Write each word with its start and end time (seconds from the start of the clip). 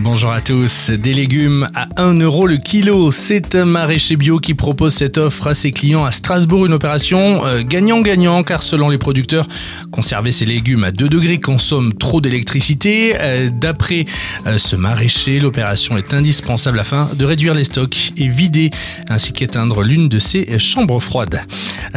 Bonjour 0.00 0.32
à 0.32 0.40
tous. 0.40 0.88
Des 0.88 1.12
légumes 1.12 1.66
à 1.74 1.86
1 1.98 2.14
euro 2.20 2.46
le 2.46 2.56
kilo. 2.56 3.12
C'est 3.12 3.54
un 3.54 3.66
maraîcher 3.66 4.16
bio 4.16 4.38
qui 4.38 4.54
propose 4.54 4.94
cette 4.94 5.18
offre 5.18 5.48
à 5.48 5.54
ses 5.54 5.70
clients 5.70 6.04
à 6.04 6.12
Strasbourg. 6.12 6.64
Une 6.64 6.72
opération 6.72 7.44
euh, 7.44 7.62
gagnant-gagnant 7.62 8.42
car 8.42 8.62
selon 8.62 8.88
les 8.88 8.96
producteurs, 8.96 9.46
conserver 9.90 10.32
ces 10.32 10.46
légumes 10.46 10.84
à 10.84 10.92
2 10.92 11.10
degrés 11.10 11.40
consomme 11.40 11.92
trop 11.92 12.22
d'électricité. 12.22 13.16
Euh, 13.20 13.50
d'après 13.52 14.06
euh, 14.46 14.56
ce 14.56 14.76
maraîcher, 14.76 15.40
l'opération 15.40 15.98
est 15.98 16.14
indispensable 16.14 16.80
afin 16.80 17.10
de 17.14 17.24
réduire 17.26 17.52
les 17.52 17.64
stocks 17.64 18.12
et 18.16 18.28
vider 18.28 18.70
ainsi 19.10 19.34
qu'éteindre 19.34 19.82
l'une 19.82 20.08
de 20.08 20.18
ces 20.18 20.58
chambres 20.58 21.00
froides. 21.00 21.42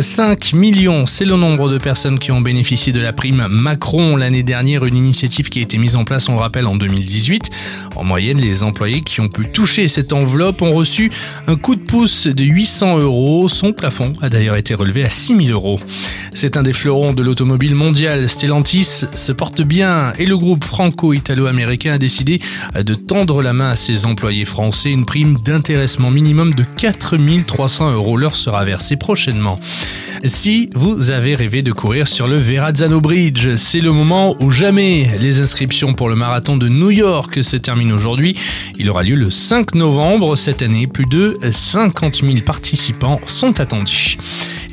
5 0.00 0.52
millions, 0.52 1.06
c'est 1.06 1.24
le 1.24 1.34
nombre 1.34 1.68
de 1.68 1.78
personnes 1.78 2.20
qui 2.20 2.30
ont 2.30 2.40
bénéficié 2.40 2.92
de 2.92 3.00
la 3.00 3.12
prime 3.12 3.48
Macron 3.48 4.14
l'année 4.14 4.44
dernière, 4.44 4.84
une 4.84 4.96
initiative 4.96 5.48
qui 5.48 5.58
a 5.58 5.62
été 5.62 5.76
mise 5.78 5.96
en 5.96 6.04
place, 6.04 6.28
on 6.28 6.34
le 6.34 6.38
rappelle, 6.38 6.66
en 6.66 6.76
2018. 6.76 7.50
En 7.96 8.04
moyenne, 8.04 8.38
les 8.38 8.62
employés 8.62 9.02
qui 9.02 9.20
ont 9.20 9.28
pu 9.28 9.50
toucher 9.50 9.88
cette 9.88 10.12
enveloppe 10.12 10.62
ont 10.62 10.72
reçu 10.72 11.10
un 11.46 11.56
coup 11.56 11.76
de 11.76 11.80
pouce 11.80 12.26
de 12.26 12.44
800 12.44 12.98
euros. 12.98 13.48
Son 13.48 13.72
plafond 13.72 14.12
a 14.20 14.28
d'ailleurs 14.28 14.56
été 14.56 14.74
relevé 14.74 15.04
à 15.04 15.10
6000 15.10 15.52
euros. 15.52 15.80
C'est 16.42 16.56
un 16.56 16.62
des 16.62 16.72
fleurons 16.72 17.12
de 17.12 17.22
l'automobile 17.22 17.74
mondiale. 17.74 18.26
Stellantis 18.26 19.04
se 19.14 19.30
porte 19.30 19.60
bien 19.60 20.14
et 20.18 20.24
le 20.24 20.38
groupe 20.38 20.64
franco-italo-américain 20.64 21.92
a 21.92 21.98
décidé 21.98 22.40
de 22.74 22.94
tendre 22.94 23.42
la 23.42 23.52
main 23.52 23.68
à 23.68 23.76
ses 23.76 24.06
employés 24.06 24.46
français. 24.46 24.90
Une 24.90 25.04
prime 25.04 25.36
d'intéressement 25.36 26.10
minimum 26.10 26.54
de 26.54 26.62
4300 26.62 27.92
euros 27.92 28.16
leur 28.16 28.36
sera 28.36 28.64
versée 28.64 28.96
prochainement. 28.96 29.60
Si 30.24 30.70
vous 30.74 31.10
avez 31.10 31.34
rêvé 31.34 31.62
de 31.62 31.72
courir 31.72 32.08
sur 32.08 32.26
le 32.26 32.36
Verrazzano 32.36 33.02
Bridge, 33.02 33.56
c'est 33.56 33.80
le 33.80 33.92
moment 33.92 34.34
ou 34.40 34.50
jamais. 34.50 35.10
Les 35.18 35.40
inscriptions 35.40 35.92
pour 35.92 36.08
le 36.08 36.16
marathon 36.16 36.56
de 36.56 36.68
New 36.68 36.90
York 36.90 37.44
se 37.44 37.56
terminent 37.56 37.94
aujourd'hui. 37.94 38.34
Il 38.78 38.88
aura 38.88 39.02
lieu 39.02 39.16
le 39.16 39.30
5 39.30 39.74
novembre. 39.74 40.36
Cette 40.36 40.62
année, 40.62 40.86
plus 40.86 41.06
de 41.06 41.38
50 41.50 42.22
000 42.26 42.40
participants 42.46 43.20
sont 43.26 43.60
attendus. 43.60 44.16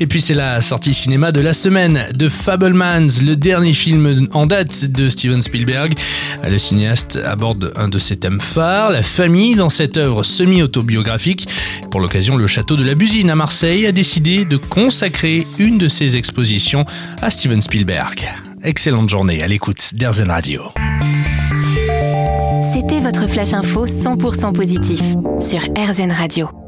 Et 0.00 0.06
puis 0.06 0.20
c'est 0.20 0.34
la 0.34 0.60
sortie 0.60 0.94
cinéma 0.94 1.32
de 1.32 1.40
la 1.40 1.54
semaine 1.58 2.06
de 2.14 2.28
Fablemans, 2.28 3.20
le 3.20 3.34
dernier 3.34 3.74
film 3.74 4.28
en 4.32 4.46
date 4.46 4.92
de 4.92 5.10
Steven 5.10 5.42
Spielberg. 5.42 5.92
Le 6.48 6.56
cinéaste 6.56 7.16
aborde 7.16 7.72
un 7.74 7.88
de 7.88 7.98
ses 7.98 8.16
thèmes 8.16 8.40
phares, 8.40 8.92
la 8.92 9.02
famille, 9.02 9.56
dans 9.56 9.68
cette 9.68 9.96
œuvre 9.96 10.22
semi-autobiographique. 10.22 11.48
Pour 11.90 12.00
l'occasion, 12.00 12.36
le 12.36 12.46
château 12.46 12.76
de 12.76 12.84
la 12.84 12.94
Busine 12.94 13.28
à 13.28 13.34
Marseille 13.34 13.86
a 13.86 13.92
décidé 13.92 14.44
de 14.44 14.56
consacrer 14.56 15.48
une 15.58 15.78
de 15.78 15.88
ses 15.88 16.14
expositions 16.14 16.86
à 17.22 17.30
Steven 17.30 17.60
Spielberg. 17.60 18.24
Excellente 18.62 19.08
journée 19.08 19.42
à 19.42 19.48
l'écoute 19.48 19.94
d'Airzen 19.94 20.30
Radio. 20.30 20.62
C'était 22.72 23.00
votre 23.00 23.26
flash 23.26 23.52
info 23.52 23.84
100% 23.84 24.52
positif 24.52 25.02
sur 25.40 25.58
RZN 25.76 26.12
Radio. 26.12 26.67